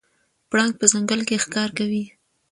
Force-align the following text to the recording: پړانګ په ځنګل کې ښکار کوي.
پړانګ 0.49 0.73
په 0.79 0.85
ځنګل 0.91 1.21
کې 1.27 1.37
ښکار 1.43 1.69
کوي. 1.77 2.03